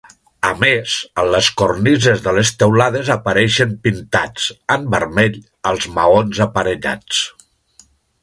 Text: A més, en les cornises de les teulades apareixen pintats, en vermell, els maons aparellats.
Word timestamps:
A 0.47 0.49
més, 0.61 0.93
en 1.23 1.27
les 1.33 1.49
cornises 1.61 2.23
de 2.27 2.33
les 2.37 2.51
teulades 2.63 3.11
apareixen 3.17 3.75
pintats, 3.83 4.47
en 4.77 4.89
vermell, 4.95 5.37
els 5.73 5.87
maons 5.99 6.41
aparellats. 6.49 7.21